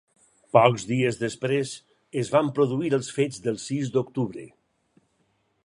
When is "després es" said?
1.23-2.33